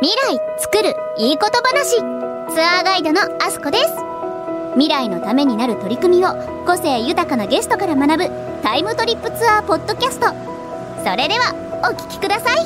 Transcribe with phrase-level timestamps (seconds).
[0.00, 1.96] 未来作るいいこと話。
[1.96, 3.84] ツアーガイドのあすこです。
[4.74, 6.28] 未来のためになる取り組みを
[6.64, 8.30] 個性豊かなゲストから学ぶ
[8.62, 10.28] タイムトリップツアーポッドキャスト。
[10.28, 12.58] それではお聞きください。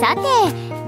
[0.00, 0.20] さて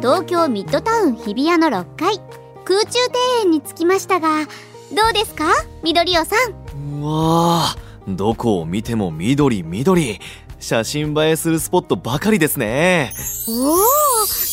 [0.00, 2.20] 東京ミッドタウン日比谷の6階。
[2.64, 4.46] 空中庭園に着きましたが
[4.94, 5.46] どうですか？
[5.82, 7.00] 緑尾さん。
[7.02, 7.76] うわあ
[8.06, 10.20] どこを見ても緑緑。
[10.61, 13.12] 写真映えするスポットばかりですね。
[13.48, 13.77] おお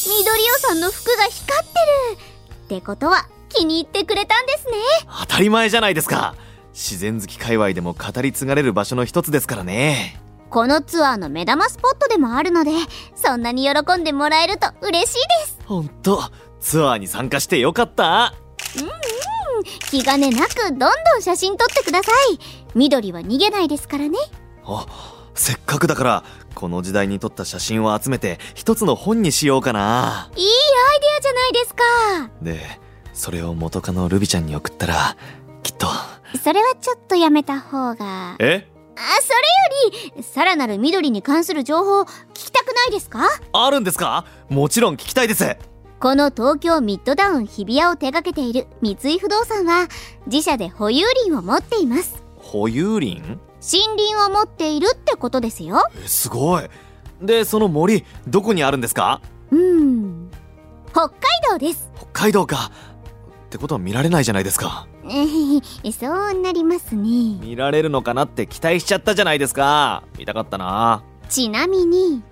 [0.07, 1.67] 緑尾さんの服が光って
[2.15, 2.17] る。
[2.65, 4.73] ってことは気に入ってくれたんですね。
[5.21, 6.35] 当たり前じゃないですか。
[6.73, 10.19] 自然好き界隈でも語り継がれる場所の一つですからね。
[10.49, 12.71] このツアーの目玉スポットでもあるので
[13.15, 15.57] そんなに喜んでもらえると嬉しいです。
[15.65, 16.21] ほんと
[16.61, 18.33] ツアーに参加してよかった。
[18.77, 18.89] うんうん。
[19.89, 22.39] 気兼ねなくどんどん写真撮ってください。
[22.75, 24.17] 緑は逃げないですからね。
[24.63, 24.85] あ
[25.37, 26.23] せっかくだから
[26.55, 30.29] この時代に撮った写真を集めて一つの本にしようかな。
[30.35, 30.51] いいアイ
[30.99, 31.83] デアじゃないですか。
[32.41, 32.59] で
[33.13, 35.15] それを元カノルビちゃんに送ったら
[35.63, 35.87] きっと。
[36.43, 38.35] それはちょっとやめた方が。
[38.39, 38.67] え？
[38.95, 39.29] あそ
[39.85, 43.19] れよりさらなる緑に関する情報聞きたくないですか？
[43.53, 44.25] あるんですか？
[44.49, 45.55] もちろん聞きたいです。
[45.99, 49.87] この東京ミッドダウン日比谷を手掛けている三井不動産は
[50.25, 52.23] 自社で保有林を持っています。
[52.37, 53.21] 保有林？
[53.21, 53.46] 森
[53.97, 56.63] 林を持っているってことですよすごい
[57.21, 60.29] でその森どこにあるんですかうん
[60.91, 61.17] 北海
[61.51, 62.71] 道です北海道か
[63.47, 72.23] ってことは見られないじゃないですかえそうなりますね見られるのかなって期待しちゃったじゃないですか見たかったなちなみに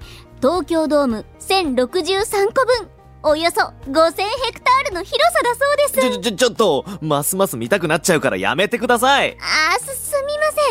[0.42, 2.90] 東京ドーム1063個分
[3.24, 9.36] およそ5000ヘクタールの広さだそうですちょちょちょっとますます見たくなっちゃうからやめてください
[9.74, 10.05] あす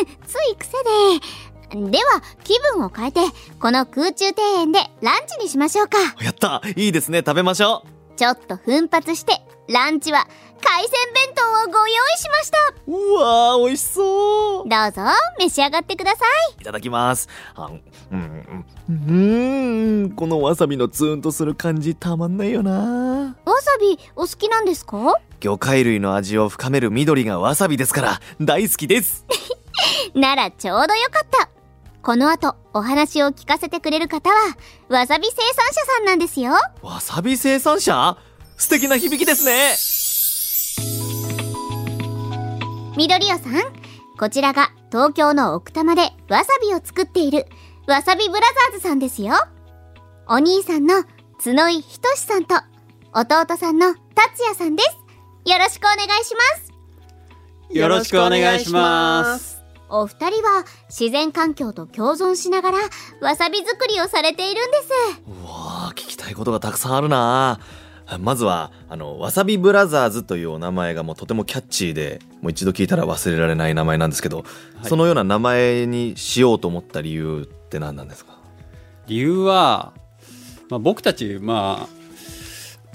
[0.01, 0.71] んつい癖
[1.71, 1.89] で。
[1.91, 3.19] では気分を変えて
[3.59, 5.97] この空中庭園でランチにしましょうか。
[6.23, 6.61] やった。
[6.75, 7.19] いいですね。
[7.19, 8.17] 食べましょう。
[8.17, 10.25] ちょっと奮発してランチは
[10.61, 12.57] 海鮮弁当をご用意しました。
[12.87, 14.69] うわー美味しそう。
[14.69, 15.01] どうぞ
[15.39, 16.17] 召し上がってくださ
[16.51, 16.61] い。
[16.61, 17.27] いただきます。
[17.55, 20.05] あうんうん。
[20.05, 23.35] うんこのわさびのツーンとする感じたまんないよな。
[23.43, 25.15] わさびお好きなんですか？
[25.41, 29.25] 魚介類の味を深める緑がわさびですから大好きです
[30.13, 31.49] ならちょうどよかった。
[32.01, 34.35] この後お話を聞かせてくれる方は
[34.89, 36.53] わさび生産者さんなんですよ。
[36.81, 38.17] わさび生産者？
[38.57, 39.75] 素敵な響きですね。
[42.95, 43.41] 緑尾さん
[44.17, 47.47] こちらが東京の奥多摩でわさびを作っている
[47.87, 49.33] わさびブラザーズさんですよ。
[50.27, 51.03] お兄さんの
[51.43, 52.55] 角井仁さんと
[53.13, 55.51] 弟さんの達也さんです。
[55.51, 56.65] よろしくお願いします。
[57.71, 59.54] よろしくお願いします
[59.89, 62.77] お二人は自然環境と共存しながら
[63.21, 64.89] わさび作りをされているんです。
[65.27, 67.59] うわー聞きたいことがたくさんあるな。
[68.19, 74.45] まずはあのわさびブラザーズというお名前がもうとてもキャッチーでもう一度聞いたら忘れられない名前なんですけど、はい。
[74.83, 78.37] そのような名前にしようと思った理由って何なんですか？
[79.07, 79.93] 理由は、
[80.69, 81.95] まあ、僕たちまあ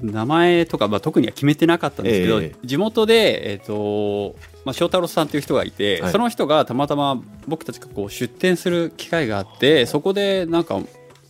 [0.01, 2.55] 名前とか、まあ、特には決めてなかったんですけど、ええ。
[2.65, 4.35] 地元で、えっと
[4.65, 6.11] まあ、翔太郎さんという人がいて、はい。
[6.11, 10.79] その人がたまたま僕たちがこう出店する機会があってそこでなんか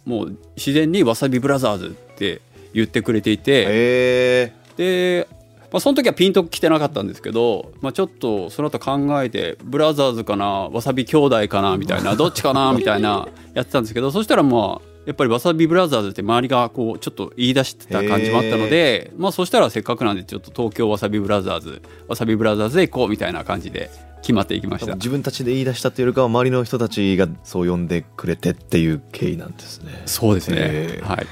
[0.06, 2.42] もう自然に「わさびブラザーズ」って
[2.74, 5.28] 言ってくれていて、へで、
[5.72, 23.90] まあ、その時はピンときてなかったんですけど、まあ、ちょっとその後考えてブラザーズかなわさび兄弟かなみたいなどっちかなみたいなやってたんですけどそしたらまあやっぱりわさびブラザーズって周りがこうちょっと言い出してた感じもあったので、まあ、そしたらせっかくなんでちょっと東京わさびブラザーズわさびブラザーズで行こうみたいな感じで
[24.22, 24.94] 決まっていきました。
[24.94, 30.04] 自分たちで言い出したというよりかは周りの人たちがそう呼んでくれてっていう経緯なんですね。
[30.06, 31.26] そうですね、ええはい。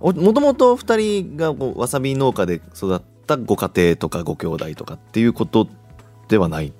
[0.00, 5.66] おもともと2人がこうわさび農家で育ったご家庭とかご兄弟とかっていうこと
[6.28, 6.74] ではない？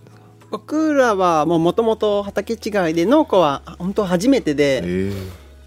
[0.50, 2.56] 僕らはもともと畑違
[2.90, 5.12] いで農家は本当初めてで、え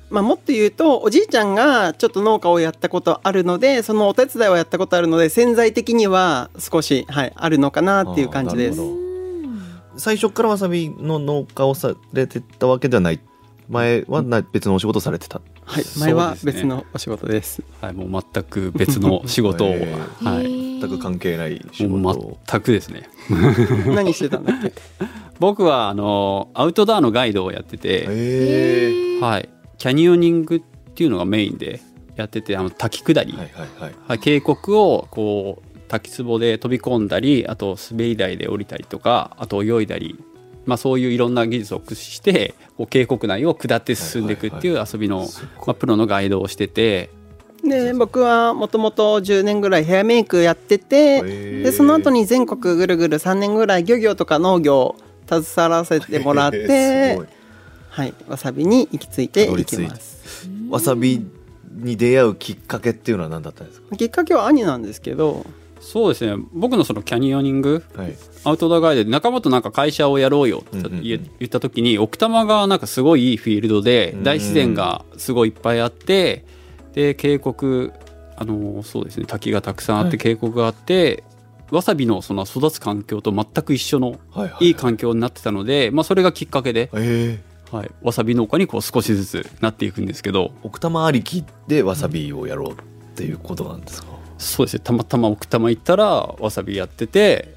[0.10, 8.80] まあ、もっと言うとおじいちゃんがちょっと農家をやったことあるのでそのお手伝いをやったことあるので潜在的には少し、はい、あるのかなっていう感じです。
[9.98, 13.20] 最初からわさびの農家をされてたわけではない。
[13.70, 15.42] 前はな別のお仕事されてた。
[15.66, 17.62] はい前は別のお仕事です。
[17.82, 19.94] はい、もう全く別の仕事を、え
[20.24, 23.10] はい、全く関係ない仕も事全くですね。
[23.94, 24.72] 何してたんだっけ？
[25.40, 30.60] 僕はあのアウトドアのガイドをやってて、えはい、キャニオニングっ
[30.94, 31.80] ていうのがメインで
[32.16, 33.96] やっててあの滝下り、はいはいはい。
[34.08, 40.20] はい、渓谷をこう滝壺で飛び込んだりあと滑り台で降りたりとかあと泳いだり。
[40.66, 45.26] まあ、そういういろんな技術を駆使してこう渓谷内を下って進んでいくっていう遊びの、
[45.66, 47.10] まあ、プロのガイドをしてて。
[47.64, 51.64] で僕はもともと10年ぐらいヘアメイクやっててー。
[51.64, 54.96] でその後に全国ぐるぐる3年ぐらい漁業とか農業
[55.28, 57.37] 携わらせてもらっ すて
[57.98, 58.14] はい。
[58.28, 60.48] わさびに行き着いていきます。
[60.70, 61.26] わさび
[61.72, 63.96] に出会うきっかけっていうのは何だったんですか？
[63.96, 65.48] きっかけは兄なんですけど。
[65.80, 66.44] そうですね。
[66.54, 68.16] 僕のそのキャニオニングはい。
[68.44, 71.02] アウトドアガイドで仲間となんか会社をやろうよってうんうんうん。
[71.02, 74.24] 言言った時に奥多摩がなんかすごいいいフィールドでうん。
[74.24, 76.46] 大自然がすごいいっぱいあって
[76.94, 77.92] で渓谷
[78.36, 79.26] あのそうですね。
[79.26, 81.24] 滝がたくさんあって渓谷があって
[81.70, 90.52] わさびのその育つ環境と全く一緒のはいはい環境になってたので、まあ、それがきっかけで、ええはい、わさび農家にこう少しずつなっていくんですけど。
[90.64, 92.76] 奥多摩ありきでわさびをやろうっ
[93.16, 94.82] ていうことなんですか、そうですね。
[94.84, 97.56] たまたま奥多摩行ったらわさびやってて、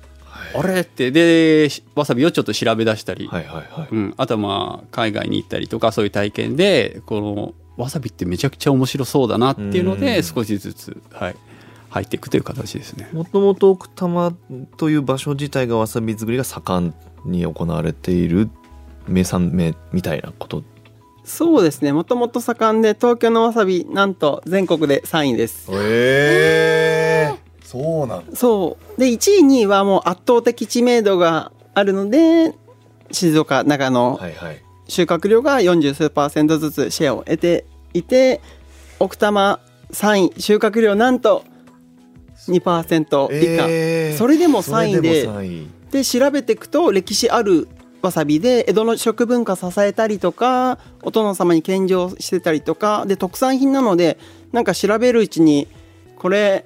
[0.55, 3.89] あれってでわさびをちょっと調べ出したり、はいはいはい。
[3.91, 10.01] うん、あとはまあ海外に行ったりとかそういう体験でこのわさびってめちゃくちゃ面白そうだなっていうのうん。
[10.01, 11.37] で少しずつ、はい、
[11.91, 13.09] 入っていくという形ですね。
[13.12, 14.33] もともと奥多摩
[14.77, 18.49] という場所自体がわさび作りが盛んに行われている
[19.06, 20.62] 名産名みたいなこと。
[21.25, 21.93] そうですね。
[21.93, 25.70] もともと盛んで東京のわさびなんと全国で3位です。
[25.73, 29.00] ええそうなんそう。
[29.00, 32.55] で1位2位はもう圧倒的知名度があるので
[33.12, 34.17] 静岡長野。
[34.17, 34.62] はいはい。
[34.88, 37.64] 収穫量が40数パーセントずつシェアを得て
[37.94, 38.41] いて
[38.99, 39.61] 奥多摩
[39.93, 40.41] 3位。
[40.41, 41.44] 収穫量なんと
[42.49, 44.19] 2%以下、えー。
[44.19, 45.20] それでも3位で。
[45.25, 45.81] それも3位。
[45.91, 47.69] で調べていくと歴史ある
[48.02, 54.19] わさびで江戸の食文化支えたりとかお殿様に献上してたりとかで特産品なので
[54.52, 55.69] なんか調べるうちに
[56.17, 56.64] これ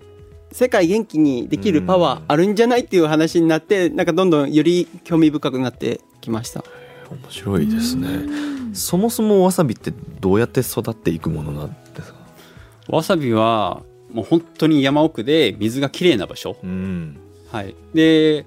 [0.52, 6.62] 世界元気にできるパワーあるんじゃないっていう話になってなんかどんどんより興味深くなってきました。
[7.10, 8.08] 面白いですね。
[8.72, 12.18] そもそもわさびってどうやって育っていくものなんですか？
[12.88, 13.82] わさびは
[14.12, 17.18] もう本当に山奥で水がきれいな場所、うん。
[17.50, 18.46] はい、で、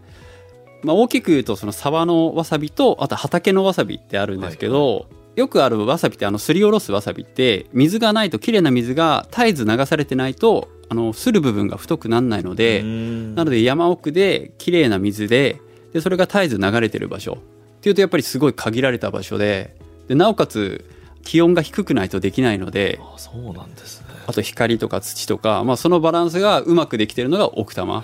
[0.84, 15.60] まあ、大きく言うとその沢のわさびとあと畑のわさびってあるんですけど、よくあるわさびってあのすりおろすわさびって水がないときれいな水が絶えず流されてないとあのする部分が太くならないので、なので山奥できれいな水で
[15.94, 17.38] でそれが絶えず流れてる場所っ
[17.82, 19.76] ていうとやっぱりすごい限られた場所で
[20.08, 20.86] でなおかつ
[21.24, 24.08] 気温が低くないとできないのであそうなんですね。
[24.28, 28.04] あと光とか土とか、まあ、そのバランスがうまくできてるのが奥多摩。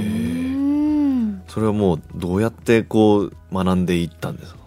[0.00, 0.03] ん
[1.54, 4.58] それはもうどうやってこう学んでいったんですか？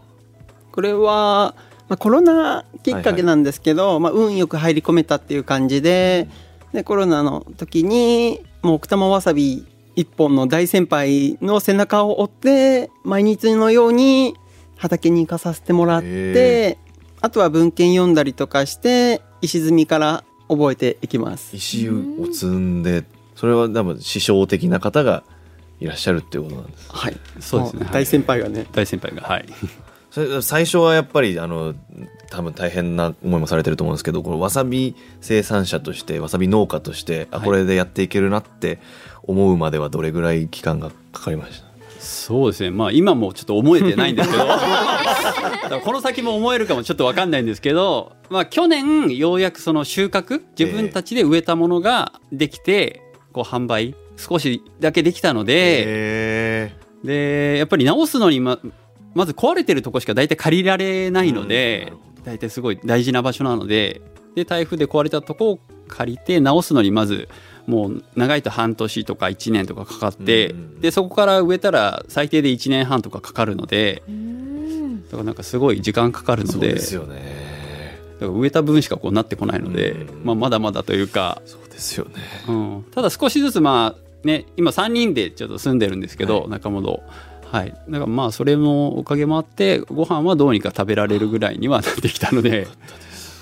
[0.72, 1.54] これは、
[1.90, 6.30] まあ、コロナきっかけなんですけど、まあ、運よく入り込めたっていう感じで
[6.72, 9.66] でコロナの時にもう奥多摩わさび
[9.98, 14.36] 一本の大先輩の背中を追って毎日のように
[14.78, 16.78] 畑に行かさせてもらっへて
[17.20, 21.54] あとは文献読んだりとかして石積みから覚えていきます。
[21.54, 21.94] 石を
[22.32, 23.04] 積んで
[23.36, 25.24] それは多分師匠的な方が
[25.80, 26.90] いらっしゃるっていうことなんです。
[26.92, 27.90] はい、そうですね。
[27.92, 28.66] 大先輩がね。
[28.72, 29.46] 大先輩がはい。
[30.12, 31.76] それ最初はやっぱりあの
[32.32, 37.46] 多分大変な思いもされてると思うんですけどこのわさび生産者としてわさび農家としてあはい。
[37.46, 38.80] これでやっていけるなって
[39.24, 41.68] 思うまではどれぐらい期間がかかりました？
[42.00, 42.72] そうですね。
[42.72, 44.46] まあ今もちょっと思えてないんですけど。
[45.84, 53.02] この先も思えるかもちょっと分かんないんですけど、まあ、去年ようやくその収穫自分たちで植えたものができて
[53.34, 55.54] こう販売少しだけできたので
[55.86, 58.60] へでやっぱり直すのにま
[59.14, 62.22] まず壊れてるとこしか大体借りられないのうんなでるほど。
[62.24, 64.02] 大体すごい大事な場所なので
[64.36, 67.30] で台風で壊れたとこを借りて直すのにまず
[67.66, 75.04] もう長いと半年とか1年とかかかって、うんうんでそこから植えたら最低で1年半とかかかるのでうん。
[75.06, 77.58] だからなんかすごい時間かかるのでそうですよね。
[78.20, 80.24] だから植えた分しかこうなってこないので、うん。
[80.24, 82.14] まあ、まだまだというか、そうですよね。
[82.48, 86.50] うん、ただ少しずつまあね今3人でちょっと住んでるんですけど、はい。
[86.50, 87.04] 中本
[87.52, 87.70] はい。
[87.70, 92.68] だからまあそれのおかげもあってご飯はどうにか食べられるぐらいにはなってきたので。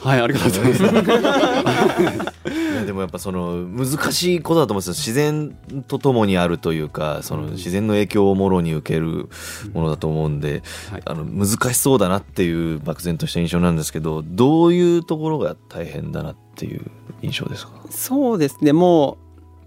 [0.01, 2.51] はいありがとうございます。
[2.51, 5.13] いやでもやっぱその難しいことだと思うんですよ。
[5.13, 9.29] 自然とともにあるというかその自然の影響をもろに受ける
[9.74, 11.01] ものだと思うんで、はい。
[11.05, 16.86] あの難しそうだなっていう漠然とした印象なんですけどどういうところが大変だなっていう
[17.24, 17.72] 印象ですか？
[17.89, 18.74] そうですね。
[18.74, 19.25] もう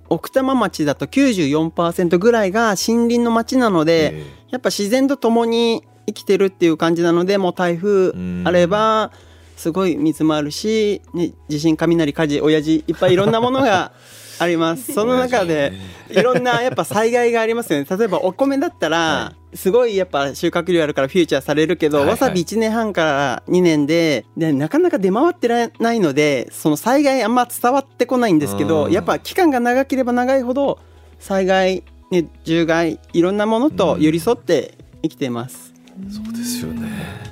[0.08, 9.12] 奥多摩町だと94%ぐらいが森林の町なので、えやっぱ自然と共に生きてるっていう感じなのでもう台風あれば
[9.56, 13.92] すごい水もあるし、ね、地震雷火事親父いっぱいいろんなものが
[14.38, 14.92] あります。
[14.94, 15.72] その中で
[16.10, 17.86] いろんなやっぱ災害がありますよね。
[17.88, 22.12] 例えばお米だったら、はすごいやっぱ収穫量あるからフューチャーされるけど、はいはい。
[22.12, 28.68] わさび1年半から2年ででなかなか出回ってないのでその災害あんま伝わってこないんですけうん。
[28.68, 30.78] どやっぱ期間が長ければ長いほど
[31.18, 35.72] 災害、ね、獣害いろんなものと寄り添って生きています。
[36.10, 37.28] そうですよね、えー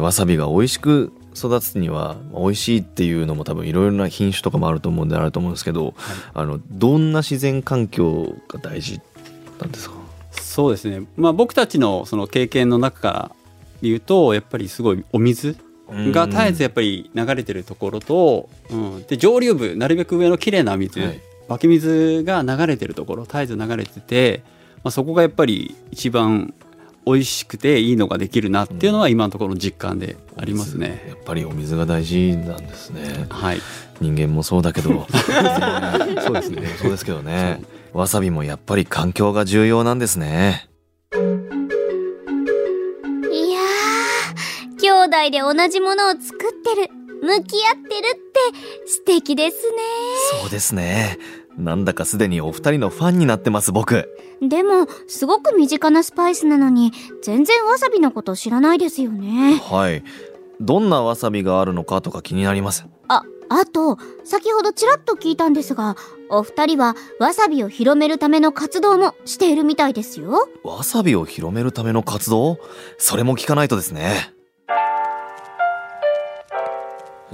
[0.00, 5.94] わさびが美味しく育つには美味しいっていうのも多分いろいろな品種とかもあると思うんであると思うんですけど、
[6.34, 9.00] あのどんな自然環境が大事
[9.60, 9.96] なんですか？
[10.32, 13.30] そうですね、まあ、僕たちのその経験の中から
[13.82, 15.56] 言うとやっぱりすごいお水
[15.88, 21.20] が絶えずやっぱり流れてるところと、うん、で上流部なるべく上の綺麗な水、はい。
[21.48, 24.42] 湧き水が流れてるところ絶えず流れてて、
[24.82, 26.52] まあ、そこがやっぱり一番
[27.06, 31.04] 美味しくていいのができるなっていうのは今のところの実感でありますね。
[31.08, 33.26] やっぱりお水が大事なんですね。
[33.30, 33.60] はい、
[34.00, 35.06] 人間もそうだけど。
[36.26, 36.66] そうですね。
[36.80, 37.62] そうですけどね。
[37.92, 40.68] わさびもやっぱり環境が重要なんですね。
[41.12, 44.90] いやー、兄
[45.30, 46.20] 弟で同じものを作っ
[46.52, 46.90] てる、
[47.22, 48.40] 向き合ってるって
[48.86, 49.56] 素敵です
[50.42, 51.18] そうですね
[51.56, 53.94] なんだかすでにお二人のファンになってます僕
[54.40, 54.48] ね。
[54.48, 59.60] でも、すごく身近なスパイスなのに、全然わさびのこと知らないですよね。
[59.64, 60.02] はい
[60.60, 62.86] どんなわさびがあるのかとか気になります？
[63.08, 65.96] あ、あと、先ほどちらっと聞いたんですが、
[66.30, 70.48] お二人はわさびを広めるための活動もしているみたいですよ。
[70.64, 72.58] わさびを広めるための活動？
[72.98, 74.32] それも聞かないとですね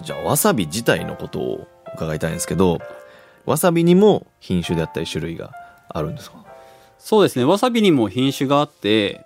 [0.02, 2.78] じゃあわさび自体のことを伺いたいんですけど
[3.46, 5.52] わさびにも品種であったり種類が
[5.88, 6.42] あるんですか？
[6.98, 7.44] そうですね。
[7.44, 9.24] わさびにも品種があって、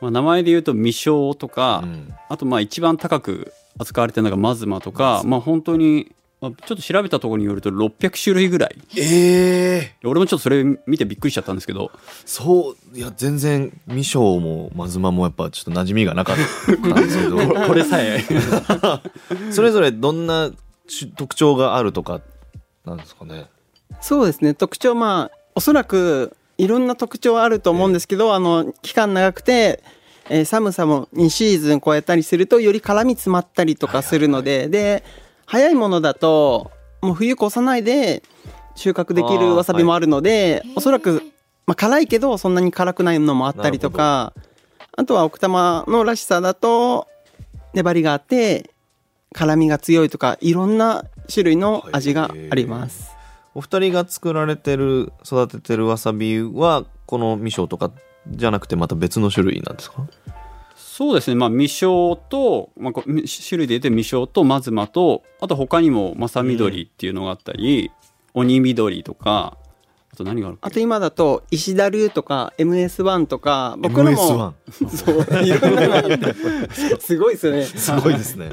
[0.00, 2.12] まあ、名前で言うと未生とか、うん。
[2.28, 8.76] あとまあ一番高く扱われてるのがマズマとか、まあ本当に、まあ、ちょっと調べたところによると600種類ぐらい。
[8.98, 11.92] ええ俺もちょっとそれ見てびっくりしちゃったんですけど。
[12.26, 17.36] そういや全然未生もまずまもやっぱちょっと馴染みがなかったんですけど。
[17.68, 18.24] これさえ。
[19.52, 20.50] それぞれどんな
[20.98, 22.20] 種特徴があるとか
[22.84, 23.46] なんですかね？
[24.00, 24.54] そうですね。
[24.54, 29.82] 特徴まあおそらくいろんな特徴あると思うんですけど、あの期間長くて、
[30.28, 35.04] えー寒さも2シーズン超えたりするとより辛み詰まったりとかするので、で
[35.46, 36.70] 早いものだと
[37.00, 38.22] もう冬越さないで
[38.76, 41.22] 収穫できるわさびもあるので、おそらく、
[41.66, 44.32] まあ、辛いけどそんなに辛くないのもあったりとか
[44.96, 47.08] あとは奥多摩のらしさだと
[47.74, 48.70] 粘りがあって
[49.34, 53.10] 辛みが強いとかいろんな種類の味があります。
[53.54, 57.90] お二人が作られてる育ててるわさびはこの未生とか
[58.28, 60.06] じゃなくてまた別の種類なんですか？
[60.76, 61.36] そうですね。
[61.36, 67.90] まあ未生と、まあ、こう種類で言って未生とマズマとあと他にもマサ緑っていうのがあったり、
[68.34, 69.56] 鬼緑とか
[70.12, 74.88] あと何があるあと今だと石田流とか MS1 とか僕のも MS1
[75.28, 77.00] そういろんなのがあって。
[77.00, 77.64] すごいですよね。
[77.64, 78.50] すごいですね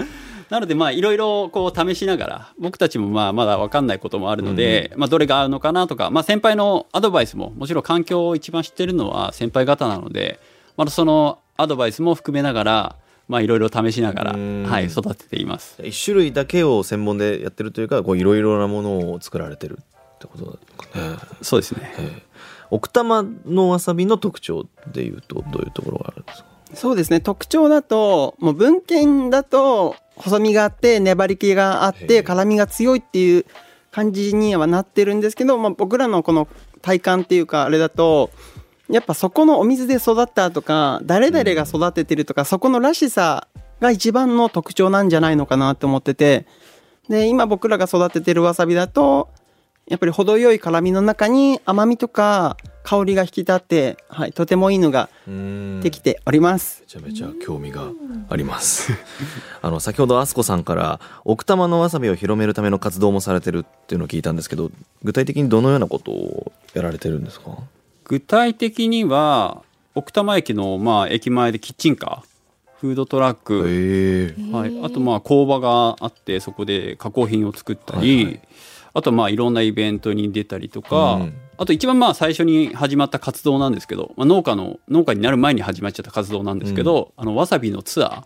[0.49, 10.39] なのでまあいろいろこう試しながら僕たちもまあまだ分かんないこともあるので、まあどれが合うのかなとか、まあ、先輩のアドバイスももちろん環境を一番知ってるのは先輩方なので
[10.75, 12.95] まだそのアドバイスも含めながら
[13.27, 14.63] まあいろいろ試しながら、うん。
[14.63, 15.79] はい、育てています。
[15.83, 21.93] 一種類だけを専門でやってるというかこういろいろなものを作られてるってことですかね、そうですね。
[21.99, 22.23] ええ。
[22.71, 26.49] 奥多摩のわさびの特徴でいうとどういうところがあるんですか？
[26.73, 27.19] そうですね。
[27.19, 33.45] 特徴だともう文献だと細身があって粘り気があって辛みが強いっていう
[33.91, 36.47] 感じにはなってるんですけど、まあ、僕らのこの
[36.81, 38.29] 体感っていうかあれだと
[38.89, 43.47] やっぱそこのお水で育ったとか誰々が育ててるとか、そこのらしさ
[43.79, 46.45] が一番の特徴なんじゃないのかなって思ってて
[47.07, 49.29] で今僕らが育ててるわさびだと
[49.87, 52.57] やっぱり程よい辛みの中に甘みとか
[52.89, 56.81] 香りが引き立って、はい、とてもいいのがうんできております。
[56.81, 57.83] めちゃめちゃ興味が
[58.29, 58.93] あります。
[59.61, 64.71] あの先ほどあすこさんから奥多摩のわさびを広めるための活動もされてるっていうのを聞いたんですけど、
[65.03, 67.59] 具体的にどのようなことをやられてるんですか？
[68.05, 69.61] 具体的には
[69.93, 72.27] 奥多摩駅のまあ駅前でキッチンカー
[72.81, 78.39] フードトラック、ええはい、あとまあ工場があってそこで加工品を作ったり、はいはい
[78.93, 88.23] あとまあいろんなイベントに出たりとか、うんあと一番まあ最初に始まった活動なんですけど、まあ、農家の農家になる前に始まっちゃった活動なんですけど、あのわさびのツアー、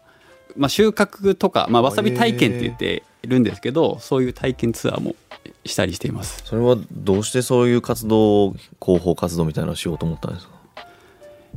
[0.55, 5.15] まあ、収穫とか、まあ、わさび体験って言ってるんですけどそういう体験ツアーも
[5.65, 6.43] したりしています。
[6.45, 10.53] それはどうしてそういう活動を広報活動みたいなのをしようと思ったんですか？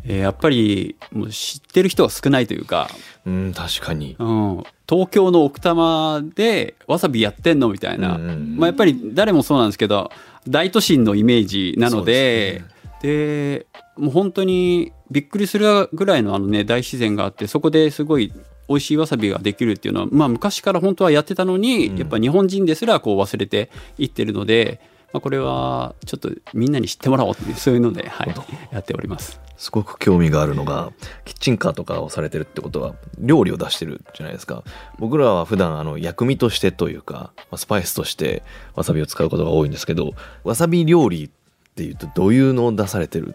[0.09, 2.89] えーやっぱりもう知ってる人が少ないというか、
[3.25, 4.17] うん確かに。
[4.19, 10.11] うん、東京の奥多摩でわさびやってんのみたいな、うんうんまあ、やっぱり誰もそうなんですけど
[10.49, 12.63] 大都心のイメージなのそうで
[13.03, 18.33] でもう本当にびっくりするぐらいのあの、ね、大自然があってそこですごい
[18.69, 21.97] 美味しいわさびができるっていうのは、まあ、昔から本当はやってたのに、うん。
[21.99, 24.81] やっぱ日本人ですらこう忘れていってるので、
[25.17, 28.35] まあ、これはちょっとみんなに知ってもらおうっていうそういうので、はい
[28.71, 29.41] やっております。
[29.57, 30.93] すごく興味があるのが
[31.25, 34.63] キッチンカーとかをされてるってことは料理を出してるじゃないですか。
[34.99, 38.43] 僕らは普段あの薬味としてというかまあスパイスとして
[38.75, 40.13] わさびを使うことが多いんですけど
[40.45, 41.31] わさび料理っ
[41.75, 43.35] ていうとどういうのを出されてる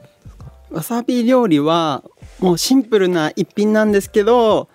[0.70, 2.04] わさび料理は
[2.40, 4.70] もうシンプルな一品なんですけど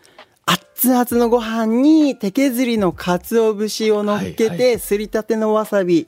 [0.76, 6.06] 熱々のご飯に手削りの鰹節を乗っけはいてすりたてのわさび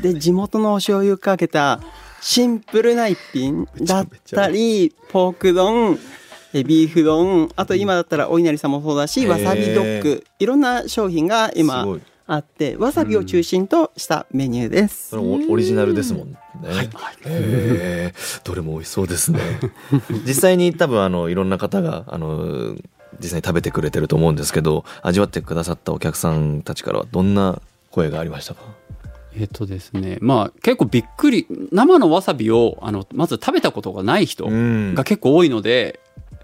[0.00, 1.80] で地元のお醤油かけた
[2.20, 5.98] シンプルな一品だったりポーク丼
[6.52, 11.86] えビーフ丼あと今だったらお稲荷さんもそうだしわさびドッグいろんな商品がす今
[12.28, 15.10] あってわさびを中心としたメニューです。
[15.10, 16.36] それオオリジナルですもんね。
[18.42, 19.38] どれも美味しそうですね。
[20.26, 22.74] 実際に多分あのいろんな方があの
[23.20, 27.62] 実際に食べてくれてると思うんですけど、味わってくださったお客さんたちからはどんな
[27.92, 28.62] 声がありましたか？
[29.38, 34.94] えっとですねまあ結構びっくり生のわさびをあのまず食べたことがない人ん。
[34.94, 36.00] が結構多いので、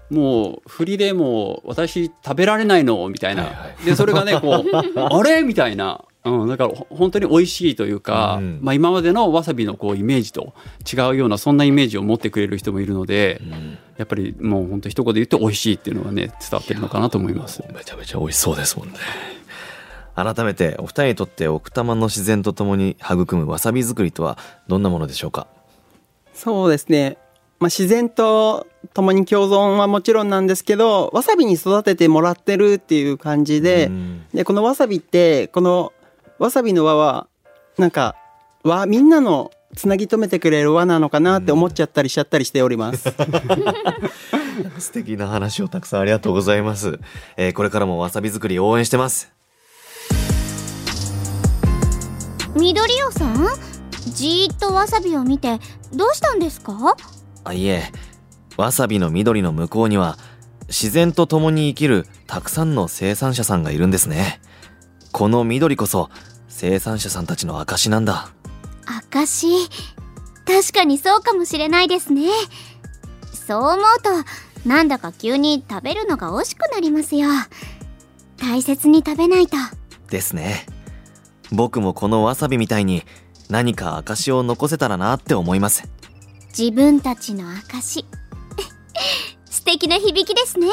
[0.09, 3.85] もう振りでもう私食べられないのみたいな、はいはい。
[3.85, 5.41] でそれがねこう あれ？
[5.41, 8.59] みたいな、うん、だからほ本当に美味しいというか、うん。
[8.61, 10.53] まあ、今までのわさびのこうイメージと
[10.91, 13.77] 違うようなそんなイメージを持ってくれる人もいるので、うん。
[13.97, 17.63] やっぱりもう本当一言で言うと美味しいっていうのがね伝わってるのかなと思います。
[17.73, 18.95] めちゃめちゃ美味しそうですもんね。
[20.15, 25.47] 改めてお二人にとって奥多摩の自然とともに育むわさび作りとはどんなものでしょうか？
[26.33, 27.17] そうですね。
[27.59, 35.93] まあ、自然と共に共存はもちろんなんですけど、わさびに育ててもらってるっていう感じで、うんで、このわさびって、この
[36.39, 37.27] わさびの輪は、
[37.77, 38.15] なんか、
[38.63, 43.09] 輪、みんなのつなぎ止めてくれる輪なのかなって思っちゃったりしちゃったりしております。
[44.79, 46.99] 素敵な話をたくさんありがとうございます。
[47.37, 49.32] えーこれからもわさび作り応援してます。
[52.55, 53.47] 緑尾さん？
[54.13, 55.59] じーっとわさびを見て
[55.93, 56.95] どうしたんですか？
[57.43, 57.91] あいえ。
[58.57, 60.17] わさびの緑の向こうには
[60.67, 64.41] 自然と共に生きるたくさんの生産者さんがいるんですね。
[65.11, 66.09] この緑こそ
[66.47, 68.29] 生産者さんたちの証なんだ。
[68.85, 69.67] 証
[70.45, 72.29] 確かにそうかもしれないですね。
[73.33, 73.79] そう思う
[74.63, 77.29] となんだか急に食べるのが惜しくなりますよ。
[78.37, 79.57] 大切に食べないと。
[80.09, 80.67] ですね
[81.55, 83.03] 僕もこのわさびみたいに
[83.49, 85.87] 何か証を残せたらなって思います。
[86.57, 88.05] 自分たちの証
[89.49, 90.67] 素敵な響きですね。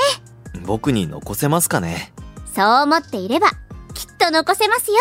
[0.65, 2.13] 僕に残せますかね？
[2.55, 3.49] そう思っていれば
[3.95, 4.97] きっと残せますよ